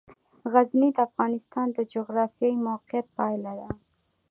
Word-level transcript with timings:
غزني 0.53 0.89
د 0.95 0.97
افغانستان 1.07 1.67
د 1.73 1.79
جغرافیایي 1.93 2.57
موقیعت 2.67 3.07
پایله 3.17 3.53
ده. 3.59 3.69